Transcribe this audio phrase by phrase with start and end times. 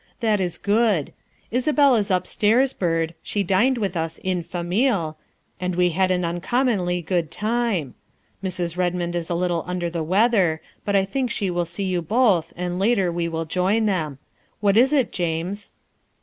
[0.19, 1.13] That is good.
[1.51, 5.15] Isabel is upstairs, Byrd; she dined with us en famille,
[5.59, 7.93] and we had an uncommonly good time.
[8.43, 8.75] Mrs.
[8.75, 12.51] Redmond is a little under the weather, but I think she will see you both
[12.57, 14.17] and later we will join them.
[14.59, 15.71] What is it, James?"